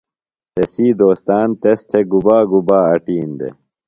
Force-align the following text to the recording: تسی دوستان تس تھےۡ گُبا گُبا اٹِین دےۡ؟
تسی 0.55 0.87
دوستان 0.99 1.47
تس 1.61 1.79
تھےۡ 1.89 2.05
گُبا 2.11 2.37
گُبا 2.51 2.79
اٹِین 2.93 3.29
دےۡ؟ 3.39 3.53